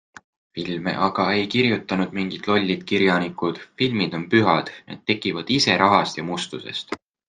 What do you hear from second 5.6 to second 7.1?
ise rahast ja mustusest.